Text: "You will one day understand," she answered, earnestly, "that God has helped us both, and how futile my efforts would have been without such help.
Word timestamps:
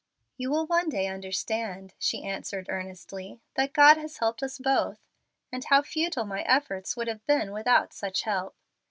"You 0.35 0.49
will 0.49 0.65
one 0.65 0.89
day 0.89 1.05
understand," 1.05 1.93
she 1.99 2.23
answered, 2.23 2.65
earnestly, 2.69 3.39
"that 3.53 3.71
God 3.71 3.97
has 3.97 4.17
helped 4.17 4.41
us 4.41 4.57
both, 4.57 4.97
and 5.51 5.63
how 5.65 5.83
futile 5.83 6.25
my 6.25 6.41
efforts 6.41 6.97
would 6.97 7.07
have 7.07 7.23
been 7.27 7.51
without 7.51 7.93
such 7.93 8.23
help. 8.23 8.55